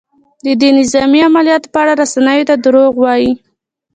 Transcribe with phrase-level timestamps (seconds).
[0.45, 3.31] د دې نظامي عملیاتو په اړه رسنیو ته دروغ وايي؟